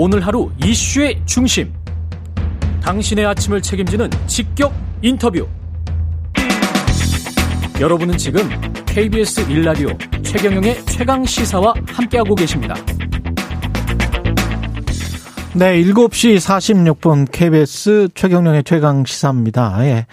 오늘 0.00 0.24
하루 0.24 0.48
이슈의 0.64 1.20
중심. 1.26 1.72
당신의 2.80 3.26
아침을 3.26 3.60
책임지는 3.60 4.08
직격 4.28 4.72
인터뷰. 5.02 5.44
여러분은 7.80 8.16
지금 8.16 8.42
KBS 8.86 9.50
일라디오 9.50 9.88
최경영의 10.22 10.84
최강 10.84 11.24
시사와 11.24 11.74
함께하고 11.88 12.36
계십니다. 12.36 12.76
네, 15.56 15.82
7시 15.82 16.36
46분 16.36 17.26
KBS 17.32 18.10
최경영의 18.14 18.62
최강 18.62 19.04
시사입니다. 19.04 19.84
예. 19.84 20.06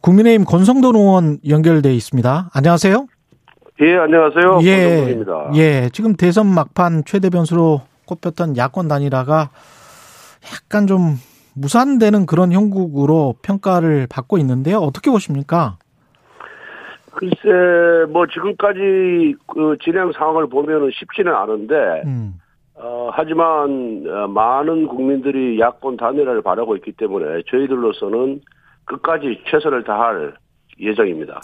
국민의힘 0.00 0.46
권성돈 0.46 0.96
의원 0.96 1.38
연결돼 1.46 1.94
있습니다. 1.94 2.48
안녕하세요. 2.54 3.06
예, 3.82 3.96
안녕하세요. 3.98 4.60
예. 4.62 4.86
권성동입니다. 4.86 5.50
예, 5.56 5.90
지금 5.92 6.16
대선 6.16 6.46
막판 6.46 7.02
최대 7.04 7.28
변수로 7.28 7.82
꼽혔던 8.06 8.56
야권 8.56 8.88
단일화가 8.88 9.50
약간 10.54 10.86
좀 10.86 11.16
무산되는 11.54 12.26
그런 12.26 12.52
형국으로 12.52 13.34
평가를 13.42 14.06
받고 14.08 14.38
있는데요. 14.38 14.78
어떻게 14.78 15.10
보십니까? 15.10 15.78
글쎄, 17.12 18.12
뭐 18.12 18.26
지금까지 18.26 19.34
그 19.46 19.76
진행 19.82 20.12
상황을 20.12 20.48
보면은 20.48 20.90
쉽지는 20.92 21.34
않은데, 21.34 22.02
음. 22.04 22.34
어, 22.74 23.08
하지만 23.10 24.04
어, 24.06 24.28
많은 24.28 24.86
국민들이 24.86 25.58
야권 25.58 25.96
단일화를 25.96 26.42
바라고 26.42 26.76
있기 26.76 26.92
때문에 26.92 27.42
저희들로서는 27.50 28.42
끝까지 28.84 29.42
최선을 29.50 29.84
다할 29.84 30.34
예정입니다. 30.78 31.40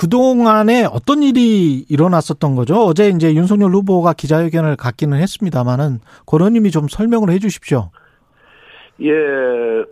그동안에 0.00 0.86
어떤 0.90 1.22
일이 1.22 1.84
일어났었던 1.90 2.56
거죠? 2.56 2.76
어제 2.86 3.10
이제 3.10 3.34
윤석열 3.34 3.72
후보가 3.72 4.14
기자회견을 4.14 4.76
갖기는 4.76 5.18
했습니다만은 5.18 5.98
고런님이 6.24 6.70
좀 6.70 6.88
설명을 6.88 7.28
해 7.28 7.38
주십시오. 7.38 7.90
예, 9.02 9.10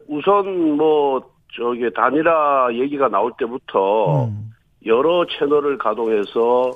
우선 0.09 0.77
뭐 0.79 1.21
저기 1.55 1.93
단일화 1.93 2.71
얘기가 2.73 3.09
나올 3.09 3.33
때부터 3.39 4.25
음. 4.25 4.53
여러 4.87 5.27
채널을 5.27 5.77
가동해서 5.77 6.73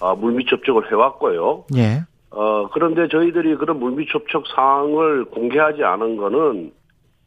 아, 0.00 0.16
물밑 0.16 0.48
접촉을 0.48 0.90
해왔고요. 0.90 1.66
예. 1.76 2.00
어, 2.30 2.68
그런데 2.72 3.06
저희들이 3.06 3.54
그런 3.54 3.78
물밑 3.78 4.08
접촉 4.10 4.48
사항을 4.48 5.26
공개하지 5.26 5.84
않은 5.84 6.16
거는 6.16 6.72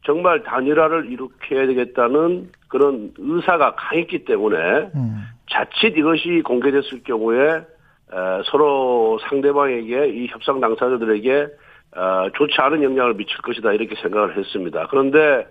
정말 0.08 0.42
단일화를 0.42 1.12
일으켜야 1.12 1.66
되겠다는 1.66 2.50
그런 2.68 3.12
의사가 3.18 3.74
강했기 3.74 4.24
때문에 4.24 4.56
음. 4.94 5.24
자칫 5.50 5.98
이것이 5.98 6.40
공개됐을 6.46 7.02
경우에 7.04 7.56
에, 7.56 7.62
서로 8.46 9.18
상대방에게 9.28 10.08
이 10.08 10.26
협상 10.28 10.60
당사자들에게 10.60 11.48
어, 11.94 12.28
좋지 12.34 12.54
않은 12.58 12.82
영향을 12.82 13.14
미칠 13.14 13.36
것이다 13.42 13.74
이렇게 13.74 13.96
생각을 14.00 14.38
했습니다. 14.38 14.86
그런데 14.88 15.46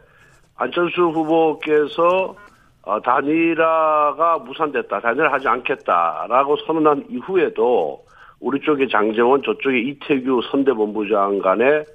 안철수 0.56 1.04
후보께서 1.04 2.36
어, 2.82 3.00
단일화가 3.02 4.40
무산됐다, 4.40 5.02
단일화하지 5.02 5.48
않겠다라고 5.48 6.58
선언한 6.66 7.06
이후에도 7.10 8.04
우리 8.40 8.60
쪽에 8.62 8.88
장재원, 8.88 9.44
저쪽에 9.44 9.78
이태규 9.82 10.42
선대본부장 10.50 11.40
간의 11.40 11.86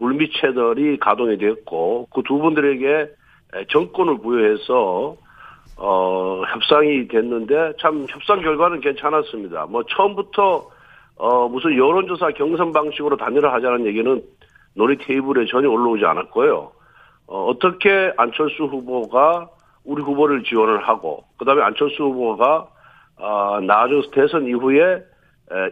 물밑 0.00 0.32
채널이 0.40 0.98
가동이 0.98 1.38
됐고 1.38 2.08
그 2.12 2.22
두 2.22 2.38
분들에게 2.38 3.08
정권을 3.68 4.18
부여해서 4.18 5.16
어 5.76 6.42
협상이 6.52 7.08
됐는데 7.08 7.74
참 7.80 8.06
협상 8.08 8.40
결과는 8.40 8.80
괜찮았습니다. 8.80 9.66
뭐 9.66 9.82
처음부터 9.84 10.68
어 11.16 11.48
무슨 11.48 11.76
여론조사 11.76 12.30
경선 12.32 12.72
방식으로 12.72 13.16
단일화 13.16 13.52
하자는 13.54 13.86
얘기는 13.86 14.22
논의 14.74 14.96
테이블에 14.98 15.46
전혀 15.46 15.68
올라오지 15.68 16.04
않았고요. 16.04 16.72
어 17.26 17.44
어떻게 17.46 18.12
안철수 18.16 18.64
후보가 18.64 19.48
우리 19.84 20.02
후보를 20.02 20.44
지원을 20.44 20.86
하고 20.86 21.24
그다음에 21.38 21.62
안철수 21.62 22.04
후보가 22.04 22.68
아 23.18 23.60
나중 23.66 24.02
대선 24.12 24.46
이후에 24.46 25.02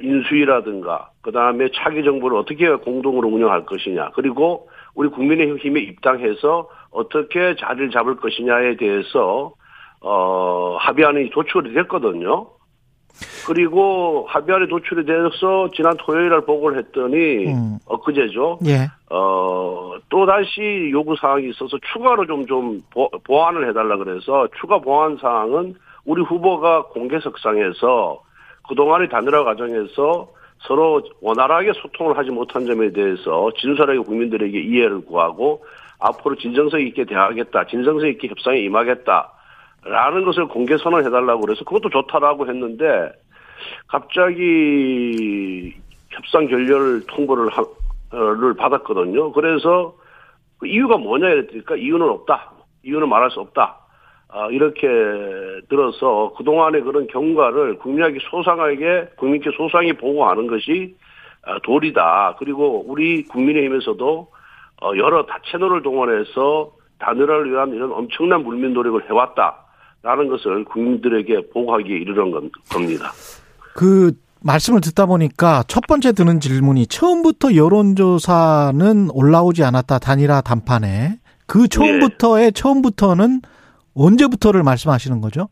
인수위라든가 0.00 1.10
그다음에 1.22 1.68
차기 1.74 2.02
정부를 2.02 2.36
어떻게 2.36 2.68
공동으로 2.74 3.28
운영할 3.28 3.64
것이냐 3.64 4.10
그리고 4.14 4.68
우리 4.94 5.08
국민의힘에 5.08 5.80
입당해서 5.80 6.68
어떻게 6.90 7.54
자리를 7.56 7.90
잡을 7.90 8.16
것이냐에 8.16 8.76
대해서 8.76 9.52
어 10.00 10.76
합의안이 10.80 11.30
도출이 11.30 11.74
됐거든요. 11.74 12.46
그리고 13.46 14.26
합의안이 14.28 14.68
도출이 14.68 15.04
돼서 15.06 15.70
지난 15.74 15.96
토요일 15.98 16.28
날 16.30 16.42
보고를 16.42 16.78
했더니 16.78 17.46
음. 17.46 17.78
엊그제죠. 17.86 18.58
예. 18.66 18.88
어, 19.10 19.94
또 20.08 20.26
다시 20.26 20.90
요구 20.92 21.16
사항이 21.16 21.48
있어서 21.50 21.78
추가로 21.92 22.26
좀, 22.26 22.46
좀 22.46 22.82
보완을 23.24 23.68
해달라 23.68 23.96
그래서 23.96 24.46
추가 24.60 24.78
보완 24.78 25.16
사항은 25.16 25.74
우리 26.04 26.22
후보가 26.22 26.84
공개 26.88 27.18
석상에서 27.20 28.20
그동안의 28.68 29.08
단일화 29.08 29.44
과정에서 29.44 30.28
서로 30.60 31.02
원활하게 31.20 31.72
소통을 31.74 32.16
하지 32.18 32.30
못한 32.30 32.66
점에 32.66 32.90
대해서 32.92 33.50
진솔하게 33.58 34.00
국민들에게 34.00 34.58
이해를 34.58 35.04
구하고 35.04 35.64
앞으로 36.00 36.36
진정성 36.36 36.80
있게 36.80 37.04
대하겠다, 37.04 37.66
진정성 37.66 38.08
있게 38.10 38.28
협상에 38.28 38.58
임하겠다 38.60 39.32
라는 39.84 40.24
것을 40.24 40.46
공개 40.46 40.76
선언해달라고 40.76 41.40
그래서 41.42 41.64
그것도 41.64 41.90
좋다라고 41.90 42.48
했는데 42.48 43.12
갑자기 43.86 45.74
협상 46.10 46.46
결렬 46.46 47.02
통보를 47.06 47.48
하, 47.50 47.64
를 48.10 48.54
받았거든요. 48.54 49.32
그래서 49.32 49.94
그 50.58 50.66
이유가 50.66 50.96
뭐냐 50.96 51.28
이랬으니까 51.28 51.76
이유는 51.76 52.08
없다. 52.08 52.52
이유는 52.82 53.08
말할 53.08 53.30
수 53.30 53.40
없다. 53.40 53.78
아, 54.30 54.48
이렇게 54.50 54.86
들어서 55.68 56.32
그동안의 56.36 56.82
그런 56.82 57.06
경과를 57.06 57.78
국민에게 57.78 58.18
소상하게, 58.30 59.08
국민께 59.16 59.50
소상히 59.56 59.94
보고하는 59.94 60.46
것이 60.46 60.94
아, 61.42 61.58
도리다. 61.62 62.36
그리고 62.38 62.84
우리 62.86 63.24
국민의힘에서도 63.24 64.28
어, 64.80 64.92
여러 64.96 65.24
다 65.24 65.38
채널을 65.50 65.82
동원해서 65.82 66.72
단일화를 66.98 67.50
위한 67.50 67.74
이런 67.74 67.92
엄청난 67.92 68.44
물밑 68.44 68.72
노력을 68.72 69.08
해왔다. 69.08 69.64
라는 70.02 70.28
것을 70.28 70.64
국민들에게 70.64 71.48
보고하기에 71.52 71.96
이르는 71.96 72.30
겁니다. 72.30 73.10
그 73.74 74.12
말씀을 74.40 74.80
듣다 74.80 75.06
보니까 75.06 75.64
첫 75.66 75.84
번째 75.88 76.12
드는 76.12 76.38
질문이 76.38 76.86
처음부터 76.86 77.56
여론조사는 77.56 79.08
올라오지 79.12 79.64
않았다. 79.64 79.98
단일화 79.98 80.42
단판에. 80.42 81.18
그 81.46 81.66
처음부터의 81.66 82.44
네. 82.44 82.50
처음부터는 82.52 83.40
언제부터를 83.98 84.62
말씀하시는 84.62 85.20
거죠? 85.20 85.48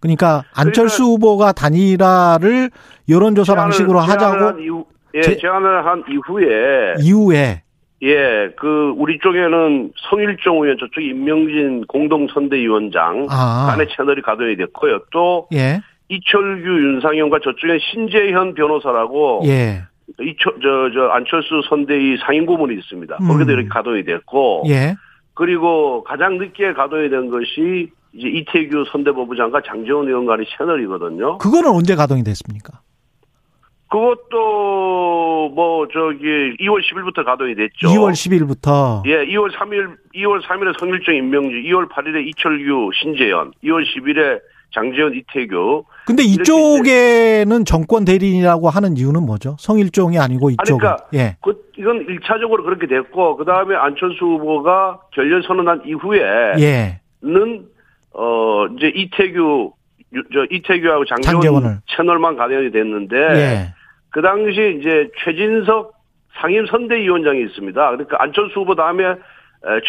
그러니까 0.00 0.44
안철수 0.54 1.04
그러니까 1.04 1.12
후보가 1.12 1.52
단일화를 1.52 2.70
여론조사 3.08 3.54
제안을, 3.54 3.62
방식으로 3.62 3.98
하자고 4.00 4.60
이후, 4.60 4.84
예, 5.14 5.22
제, 5.22 5.36
제안을 5.36 5.86
한 5.86 6.04
이후에 6.08 6.94
이후에 7.00 7.62
예, 8.02 8.50
그 8.58 8.92
우리 8.98 9.18
쪽에는 9.18 9.92
성일종 10.10 10.62
의원 10.62 10.76
저쪽 10.78 11.00
임명진 11.00 11.86
공동선대위원장 11.86 13.26
아. 13.30 13.68
간의 13.70 13.88
채널이 13.96 14.20
가동이 14.20 14.56
됐고요. 14.56 15.00
또 15.10 15.48
예. 15.54 15.80
이철규 16.08 16.68
윤상현과 16.68 17.38
저쪽에 17.42 17.78
신재현 17.90 18.54
변호사라고 18.54 19.42
예. 19.46 19.82
이철 20.20 20.54
저저 20.62 21.08
안철수 21.08 21.62
선대위 21.68 22.18
상임 22.24 22.46
고문이 22.46 22.74
있습니다. 22.74 23.16
음. 23.20 23.28
거기도 23.28 23.52
이렇게 23.52 23.68
가동이 23.68 24.04
됐고 24.04 24.64
예. 24.68 24.94
그리고 25.36 26.02
가장 26.02 26.38
늦게 26.38 26.72
가동이 26.72 27.10
된 27.10 27.28
것이 27.28 27.90
이제 28.14 28.26
이태규 28.26 28.86
선대본부장과 28.90 29.60
장재원 29.66 30.08
의원 30.08 30.24
간의 30.24 30.46
채널이거든요. 30.56 31.36
그거는 31.38 31.70
언제 31.70 31.94
가동이 31.94 32.24
됐습니까? 32.24 32.80
그것도 33.90 35.50
뭐 35.54 35.86
저기 35.92 36.24
2월 36.60 36.80
10일부터 36.82 37.24
가동이 37.24 37.54
됐죠. 37.54 37.86
2월 37.88 38.12
10일부터. 38.12 39.02
예, 39.06 39.26
2월 39.26 39.52
3일 39.52 39.96
2월 40.14 40.42
3일에 40.42 40.78
성일정 40.78 41.14
임명주, 41.14 41.56
2월 41.68 41.88
8일에 41.90 42.26
이철규 42.28 42.90
신재현, 42.94 43.52
2월 43.62 43.84
10일에 43.84 44.40
장재현 44.76 45.14
이태규. 45.14 45.84
근데 46.06 46.22
이쪽에는 46.22 47.64
정권 47.64 48.04
대리인이라고 48.04 48.68
하는 48.68 48.96
이유는 48.96 49.24
뭐죠? 49.24 49.56
성일종이 49.58 50.18
아니고 50.18 50.50
이쪽. 50.50 50.78
그러니까 50.78 51.04
예. 51.14 51.36
그 51.42 51.64
이건 51.78 52.06
1차적으로 52.06 52.62
그렇게 52.62 52.86
됐고 52.86 53.36
그다음에 53.38 53.74
안철수 53.74 54.24
후보가 54.24 55.00
결렬 55.12 55.42
선언한 55.42 55.82
이후에 55.86 56.20
예. 56.58 57.00
어 58.12 58.66
이제 58.76 58.92
이태규 58.94 59.72
저 60.32 60.44
이태규하고 60.50 61.04
장재원 61.06 61.42
장재원을. 61.42 61.78
채널만 61.86 62.36
가동이 62.36 62.70
됐는데 62.70 63.16
예. 63.16 63.74
그 64.10 64.20
당시 64.20 64.78
이제 64.78 65.08
최진석 65.24 65.94
상임 66.40 66.66
선대위원장이 66.66 67.42
있습니다. 67.44 67.90
그러니까 67.90 68.16
안철수 68.20 68.60
후보 68.60 68.74
다음에 68.74 69.04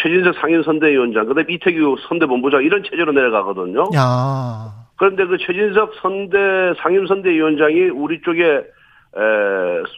최진석 0.02 0.34
상임 0.40 0.62
선대위원장, 0.62 1.26
그다음에 1.26 1.52
이태규 1.52 1.96
선대본부장 2.08 2.64
이런 2.64 2.82
체제로 2.82 3.12
내려가거든요. 3.12 3.90
야. 3.94 4.72
그런데 4.96 5.24
그 5.26 5.38
최진석 5.38 5.94
선대 6.02 6.38
상임 6.82 7.06
선대위원장이 7.06 7.90
우리 7.90 8.20
쪽에 8.22 8.44
에, 8.44 9.20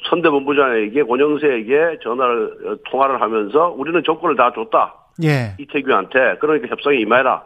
선대본부장에게 0.08 1.02
권영세에게 1.02 1.98
전화를 2.02 2.44
어, 2.66 2.76
통화를 2.90 3.20
하면서 3.20 3.70
우리는 3.70 4.02
조건을 4.04 4.36
다 4.36 4.52
줬다. 4.54 4.94
예. 5.24 5.56
이태규한테 5.58 6.36
그러니까 6.40 6.68
협상에 6.68 6.98
임해라. 6.98 7.42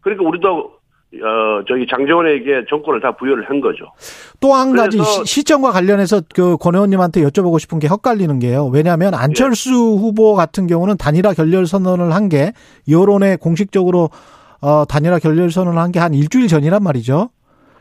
그러니까 0.00 0.26
우리도 0.26 0.77
어 1.14 1.64
저기 1.66 1.86
장재원에게 1.90 2.66
조건을 2.68 3.00
다 3.00 3.16
부여를 3.16 3.48
한 3.48 3.60
거죠. 3.62 3.86
또 4.40 4.52
한 4.54 4.76
가지 4.76 4.98
시, 5.24 5.42
정과 5.42 5.72
관련해서 5.72 6.20
그 6.34 6.58
권 6.58 6.74
의원님한테 6.74 7.22
여쭤보고 7.22 7.58
싶은 7.58 7.78
게 7.78 7.86
헛갈리는 7.86 8.38
게요. 8.40 8.66
왜냐하면 8.66 9.14
안철수 9.14 9.72
후보 9.72 10.34
같은 10.34 10.66
경우는 10.66 10.98
단일화 10.98 11.32
결렬 11.32 11.66
선언을 11.66 12.12
한 12.14 12.28
게 12.28 12.52
여론에 12.90 13.36
공식적으로 13.36 14.10
어 14.60 14.84
단일화 14.86 15.18
결렬 15.18 15.50
선언을 15.50 15.78
한 15.80 15.92
게 15.92 15.98
한 15.98 16.12
일주일 16.12 16.46
전이란 16.46 16.82
말이죠. 16.82 17.30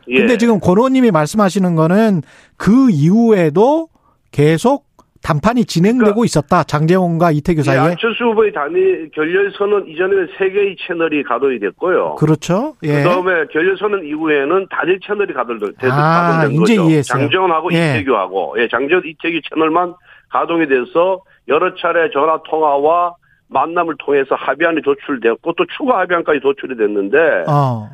예. 0.08 0.20
근데 0.20 0.38
지금 0.38 0.62
권 0.62 0.78
의원님이 0.78 1.12
말씀하시는 1.12 1.76
거는 1.76 2.22
그 2.56 2.90
이후에도 2.90 3.90
계속 4.32 4.86
단판이 5.28 5.66
진행되고 5.66 6.24
있었다. 6.24 6.64
장재원과 6.64 7.32
이태규 7.32 7.60
예, 7.60 7.64
사이에. 7.64 7.80
안철수 7.80 8.24
후보의 8.24 8.54
단일 8.54 9.12
결렬선은 9.14 9.90
이전에는 9.90 10.30
세 10.38 10.50
개의 10.50 10.78
채널이 10.80 11.24
가동이 11.24 11.60
됐고요. 11.60 12.16
그렇죠. 12.16 12.76
예. 12.84 13.04
그다음에 13.04 13.46
결렬선은 13.52 14.06
이후에는 14.06 14.68
단일 14.70 14.98
채널이 15.02 15.34
가동된, 15.34 15.74
아, 15.92 16.38
가동된 16.40 16.52
이제 16.62 16.78
거죠. 16.78 16.90
이해했어요. 16.90 17.20
장재원하고 17.20 17.74
예. 17.74 18.00
이태규하고 18.00 18.56
예, 18.60 18.70
장재원 18.70 19.04
이태규 19.06 19.42
채널만 19.50 19.96
가동이 20.30 20.66
돼서 20.66 21.22
여러 21.50 21.76
차례 21.76 22.10
전화 22.12 22.42
통화와 22.50 23.16
만남을 23.50 23.96
통해서 24.00 24.34
합의안이 24.36 24.82
도출되었고 24.82 25.54
또 25.58 25.66
추가 25.78 26.00
합의안까지 26.00 26.40
도출이 26.40 26.78
됐는데 26.78 27.44
어. 27.50 27.90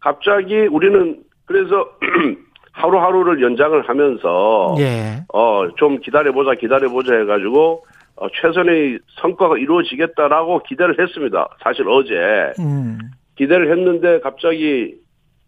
갑자기 0.00 0.54
우리는 0.70 1.18
그래서 1.44 1.86
하루하루를 2.78 3.42
연장을 3.42 3.88
하면서 3.88 4.74
예. 4.78 5.24
어, 5.32 5.68
좀 5.76 5.98
기다려보자, 6.00 6.54
기다려보자 6.54 7.14
해가지고, 7.14 7.84
어, 8.16 8.26
최선의 8.40 9.00
성과가 9.20 9.58
이루어지겠다라고 9.58 10.62
기대를 10.62 11.00
했습니다. 11.00 11.48
사실 11.62 11.88
어제. 11.88 12.52
음. 12.60 12.98
기대를 13.36 13.70
했는데 13.70 14.20
갑자기 14.20 14.94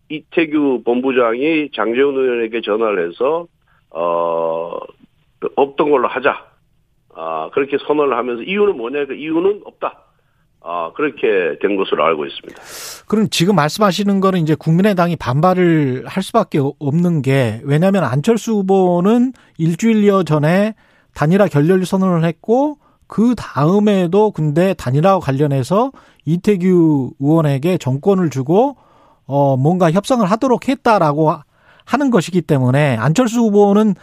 이태규 0.09 0.83
본부장이 0.85 1.71
장재훈 1.75 2.17
의원에게 2.17 2.61
전화를 2.63 3.09
해서, 3.09 3.47
어, 3.91 4.79
그 5.39 5.49
없던 5.55 5.91
걸로 5.91 6.09
하자. 6.09 6.45
아, 7.15 7.51
그렇게 7.53 7.77
선언을 7.87 8.17
하면서 8.17 8.43
이유는 8.43 8.77
뭐냐? 8.77 9.07
그 9.07 9.15
이유는 9.15 9.63
없다. 9.65 10.05
아, 10.63 10.93
그렇게 10.95 11.59
된 11.61 11.77
것으로 11.77 12.05
알고 12.05 12.27
있습니다. 12.27 12.63
그럼 13.11 13.27
지금 13.29 13.57
말씀하시는 13.57 14.21
거는 14.21 14.41
이제 14.41 14.55
국민의당이 14.55 15.17
반발을 15.17 16.05
할 16.07 16.23
수밖에 16.23 16.61
없는 16.79 17.23
게 17.23 17.61
왜냐하면 17.65 18.05
안철수 18.05 18.53
후보는 18.53 19.33
일주일여 19.59 20.23
전에 20.23 20.77
단일화 21.13 21.49
결렬 21.49 21.85
선언을 21.85 22.25
했고 22.25 22.79
그 23.09 23.35
다음에도 23.37 24.31
근데 24.31 24.75
단일화와 24.75 25.19
관련해서 25.19 25.91
이태규 26.25 27.15
의원에게 27.19 27.79
정권을 27.79 28.31
주고 28.31 28.77
어 29.27 29.57
뭔가 29.57 29.91
협상을 29.91 30.25
하도록 30.25 30.69
했다라고 30.69 31.35
하는 31.85 32.11
것이기 32.13 32.43
때문에 32.43 32.97
안철수 32.97 33.41
후보는 33.41 33.97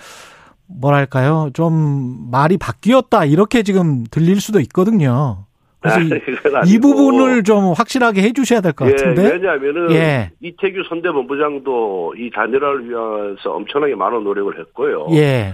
뭐랄까요 0.66 1.52
좀 1.54 2.28
말이 2.30 2.58
바뀌었다 2.58 3.24
이렇게 3.24 3.64
지금 3.64 4.04
들릴 4.12 4.42
수도 4.42 4.60
있거든요. 4.60 5.47
그래서 5.80 6.00
이, 6.00 6.10
그건 6.10 6.52
이 6.52 6.56
아니고. 6.56 6.82
부분을 6.82 7.44
좀 7.44 7.74
확실하게 7.74 8.22
해주셔야 8.24 8.62
될것 8.62 8.88
예, 8.88 8.92
같은데. 8.92 9.32
왜냐하면은 9.32 9.92
예. 9.92 10.32
이태규 10.42 10.84
선대본부장도 10.90 12.16
이 12.18 12.30
단일화를 12.32 12.90
위해서 12.90 13.52
엄청나게 13.52 13.96
많은 13.96 14.24
노력을 14.24 14.58
했고요. 14.60 15.08
예. 15.12 15.54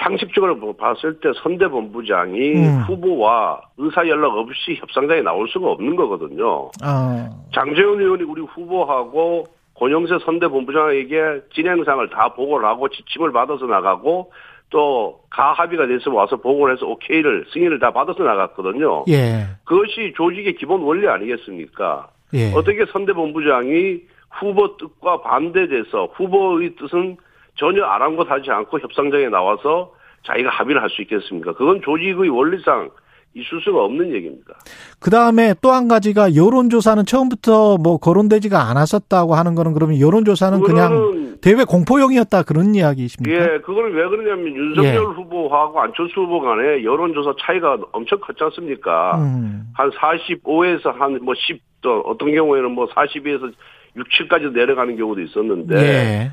상식적으로 0.00 0.54
뭐 0.54 0.76
봤을 0.76 1.18
때 1.20 1.30
선대본부장이 1.42 2.54
음. 2.54 2.82
후보와 2.86 3.60
의사 3.78 4.06
연락 4.06 4.36
없이 4.36 4.76
협상장에 4.78 5.22
나올 5.22 5.48
수가 5.48 5.72
없는 5.72 5.96
거거든요. 5.96 6.70
어. 6.84 7.46
장재훈 7.52 8.00
의원이 8.00 8.22
우리 8.22 8.42
후보하고 8.42 9.44
권영세 9.74 10.18
선대본부장에게 10.24 11.40
진행상을 11.54 12.10
다 12.10 12.32
보고를 12.34 12.66
하고 12.68 12.88
지침을 12.88 13.32
받아서 13.32 13.66
나가고 13.66 14.30
또 14.70 15.20
가합의가 15.30 15.86
돼서 15.86 16.12
와서 16.12 16.36
보고를 16.36 16.74
해서 16.74 16.86
오케이를 16.86 17.46
승인을 17.52 17.78
다 17.78 17.92
받아서 17.92 18.22
나갔거든요. 18.22 19.04
예. 19.08 19.46
그것이 19.64 20.12
조직의 20.16 20.56
기본 20.56 20.82
원리 20.82 21.08
아니겠습니까? 21.08 22.08
예. 22.34 22.52
어떻게 22.52 22.84
선대본부장이 22.86 24.00
후보 24.30 24.76
뜻과 24.76 25.22
반대돼서 25.22 26.06
후보의 26.14 26.76
뜻은 26.76 27.16
전혀 27.54 27.84
아랑곳하지 27.84 28.50
않고 28.50 28.78
협상장에 28.80 29.28
나와서 29.28 29.92
자기가 30.24 30.50
합의를 30.50 30.82
할 30.82 30.90
수 30.90 31.02
있겠습니까? 31.02 31.54
그건 31.54 31.80
조직의 31.80 32.28
원리상 32.28 32.90
있을 33.34 33.60
수가 33.62 33.84
없는 33.84 34.12
얘기입니다. 34.14 34.54
그 35.00 35.10
다음에 35.10 35.54
또 35.62 35.70
한 35.70 35.86
가지가 35.86 36.34
여론조사는 36.34 37.04
처음부터 37.06 37.76
뭐 37.78 37.98
거론되지가 37.98 38.58
않았었다고 38.70 39.34
하는 39.34 39.54
거는 39.54 39.74
그러면 39.74 40.00
여론조사는 40.00 40.60
그냥 40.62 41.36
대외 41.40 41.62
공포용이었다 41.64 42.42
그런 42.42 42.74
이야기이십니까? 42.74 43.40
예, 43.40 43.58
그거는 43.60 43.92
왜 43.92 44.08
그러냐면 44.08 44.48
윤석열 44.56 44.94
예. 44.94 44.98
후보하고 44.98 45.80
안철수 45.80 46.20
후보 46.22 46.40
간에 46.40 46.82
여론조사 46.82 47.34
차이가 47.40 47.78
엄청 47.92 48.18
컸지 48.20 48.42
않습니까? 48.42 49.18
음. 49.18 49.68
한 49.74 49.90
45에서 49.90 50.92
한 50.98 51.20
뭐 51.22 51.34
10, 51.36 51.60
또 51.82 52.00
어떤 52.06 52.34
경우에는 52.34 52.72
뭐 52.72 52.86
42에서 52.88 53.52
6, 53.96 54.06
7까지 54.08 54.52
내려가는 54.52 54.96
경우도 54.96 55.20
있었는데 55.20 55.76
예. 55.76 56.32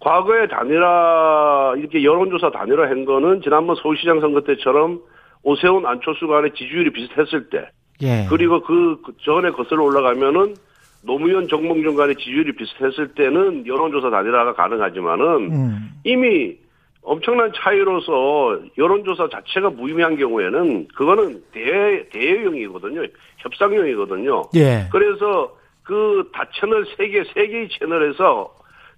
과거에 0.00 0.46
단일화 0.48 1.74
이렇게 1.76 2.02
여론조사 2.04 2.50
단일화 2.52 2.84
한 2.88 3.04
거는 3.04 3.42
지난번 3.42 3.76
서울시장 3.82 4.20
선거 4.20 4.40
때처럼 4.42 5.00
오세훈 5.48 5.86
안철수 5.86 6.26
간의 6.26 6.52
지지율이 6.54 6.90
비슷했을 6.92 7.48
때 7.48 7.70
예. 8.02 8.26
그리고 8.28 8.60
그 8.62 9.00
전에 9.24 9.50
거슬러 9.50 9.82
올라가면은 9.84 10.54
노무현 11.02 11.48
정몽준 11.48 11.96
간의 11.96 12.16
지지율이 12.16 12.52
비슷했을 12.52 13.14
때는 13.14 13.66
여론조사 13.66 14.10
단일화가 14.10 14.54
가능하지만은 14.54 15.26
음. 15.52 15.90
이미 16.04 16.56
엄청난 17.02 17.50
차이로서 17.56 18.60
여론조사 18.76 19.28
자체가 19.30 19.70
무의미한 19.70 20.16
경우에는 20.16 20.88
그거는 20.88 21.42
대, 21.52 22.06
대여용이거든요. 22.10 23.06
협상용이거든요. 23.38 24.42
예. 24.56 24.86
그래서 24.92 25.56
그 25.82 26.28
다 26.34 26.44
채널 26.60 26.84
세 26.96 27.08
개, 27.08 27.24
세 27.32 27.46
개의 27.46 27.68
채널에서 27.70 28.52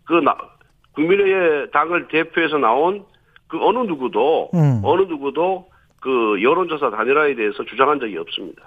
그 0.04 0.14
나, 0.14 0.36
국민의 0.94 1.70
당을 1.70 2.08
대표해서 2.08 2.58
나온 2.58 3.04
그 3.46 3.58
어느 3.64 3.78
누구도, 3.78 4.50
음. 4.54 4.80
어느 4.82 5.02
누구도 5.02 5.66
그 6.00 6.42
여론조사 6.42 6.90
단일화에 6.90 7.34
대해서 7.34 7.64
주장한 7.64 8.00
적이 8.00 8.16
없습니다. 8.18 8.62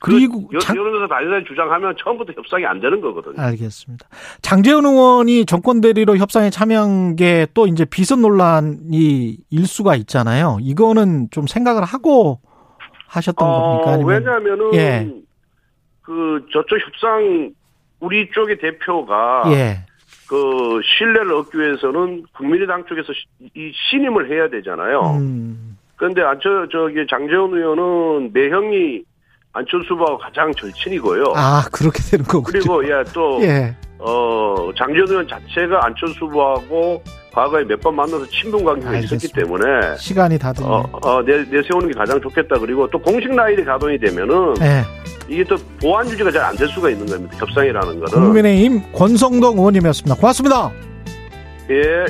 그리고 0.00 0.48
여, 0.52 0.58
장- 0.58 0.76
여론조사 0.76 1.06
단일화를 1.08 1.44
주장하면 1.44 1.94
처음부터 1.96 2.32
협상이 2.36 2.66
안 2.66 2.80
되는 2.80 3.00
거거든요. 3.00 3.40
알겠습니다. 3.40 4.06
장재훈 4.42 4.84
의원이 4.84 5.46
정권 5.46 5.80
대리로 5.80 6.16
협상에 6.16 6.50
참여한 6.50 7.16
게 7.16 7.46
또 7.54 7.66
이제 7.66 7.84
비선 7.84 8.20
논란이 8.22 9.36
일 9.50 9.66
수가 9.66 9.94
있잖아요. 9.96 10.58
이거는 10.60 11.28
좀 11.30 11.46
생각을 11.46 11.84
하고 11.84 12.40
하셨던 13.08 13.46
겁니까? 13.48 13.92
아니면 13.92 14.04
어, 14.04 14.06
왜냐하면은 14.18 14.74
예. 14.74 15.10
그 16.02 16.44
저쪽 16.52 16.78
협상 16.80 17.52
우리 18.00 18.28
쪽의 18.32 18.58
대표가 18.58 19.44
예. 19.52 19.84
그 20.28 20.80
신뢰를 20.98 21.32
얻기 21.34 21.58
위해서는 21.58 22.24
국민의당 22.36 22.84
쪽에서 22.86 23.12
시- 23.12 23.50
이 23.54 23.72
신임을 23.90 24.30
해야 24.30 24.48
되잖아요. 24.48 25.00
음. 25.20 25.71
그런데 26.02 26.20
안철 26.20 26.68
저기 26.72 27.06
장재원 27.08 27.54
의원은 27.54 28.32
매형이 28.32 29.02
안철수 29.52 29.94
후보하고 29.94 30.18
가장 30.18 30.50
절친이고요. 30.52 31.22
아, 31.36 31.62
그렇게 31.70 32.00
되는 32.10 32.24
거군요. 32.24 32.58
그리고 32.58 32.84
예또 32.84 33.38
예. 33.42 33.72
어, 34.00 34.72
장재원 34.76 35.08
의원 35.08 35.28
자체가 35.28 35.86
안철수 35.86 36.24
후보하고 36.24 37.00
과거에 37.32 37.62
몇 37.62 37.80
번 37.80 37.94
만나서 37.94 38.26
친분 38.30 38.64
관계가 38.64 38.96
있었기 38.98 39.14
알겠습니다. 39.14 39.40
때문에 39.42 39.96
시간이 39.96 40.38
다 40.40 40.52
됐네. 40.52 40.68
어, 40.68 40.90
어, 41.04 41.22
내, 41.22 41.44
내세우는 41.44 41.86
게 41.92 41.94
가장 41.96 42.20
좋겠다. 42.20 42.58
그리고 42.58 42.90
또 42.90 42.98
공식 42.98 43.30
라인이 43.32 43.64
가동이 43.64 43.96
되면은 43.96 44.54
예. 44.60 44.82
이게 45.28 45.44
또 45.44 45.54
보완 45.80 46.04
유지가 46.10 46.32
잘 46.32 46.42
안 46.42 46.56
될 46.56 46.66
수가 46.66 46.90
있는 46.90 47.06
겁니다. 47.06 47.36
협상이라는 47.38 48.00
거는. 48.00 48.08
국민의힘 48.26 48.92
권성동 48.92 49.56
의원님이었습니다. 49.56 50.16
고맙습니다. 50.16 50.72
예. 51.70 52.04